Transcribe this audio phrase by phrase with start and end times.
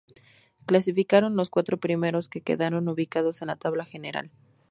[0.65, 4.31] Clasificaron los cuatro primeros que quedaron ubicados en la tabla general.